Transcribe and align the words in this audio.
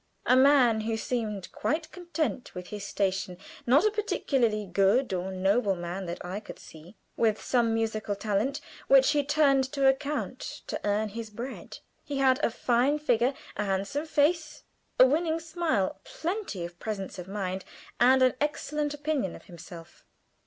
A 0.25 0.35
man 0.35 0.81
who 0.81 0.97
seemed 0.97 1.51
quite 1.51 1.91
content 1.91 2.55
with 2.55 2.69
his 2.69 2.83
station 2.83 3.37
not 3.67 3.85
a 3.85 3.91
particularly 3.91 4.65
good 4.65 5.13
or 5.13 5.31
noble 5.31 5.75
man 5.75 6.07
that 6.07 6.25
I 6.25 6.39
could 6.39 6.57
see; 6.57 6.95
with 7.17 7.39
some 7.39 7.71
musical 7.75 8.15
talent 8.15 8.61
which 8.87 9.11
he 9.11 9.23
turned 9.23 9.63
to 9.73 9.87
account 9.87 10.63
to 10.65 10.81
earn 10.83 11.09
his 11.09 11.29
bread. 11.29 11.77
He 12.03 12.17
had 12.17 12.43
a 12.43 12.49
fine 12.49 12.97
figure, 12.97 13.35
a 13.55 13.63
handsome 13.65 14.07
face, 14.07 14.63
a 14.99 15.05
winning 15.05 15.39
smile, 15.39 16.01
plenty 16.03 16.65
of 16.65 16.79
presence 16.79 17.19
of 17.19 17.27
mind, 17.27 17.63
and 17.99 18.23
an 18.23 18.33
excellent 18.41 18.95
opinion 18.95 19.35
of 19.35 19.43
himself. 19.45 20.03